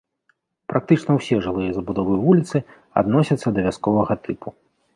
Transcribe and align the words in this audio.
Практычна 0.71 1.11
ўсе 1.17 1.35
жылыя 1.47 1.75
забудовы 1.77 2.13
вуліцы 2.23 2.57
адносяцца 3.03 3.47
да 3.59 3.69
вясковага 3.69 4.13
тыпу. 4.25 4.49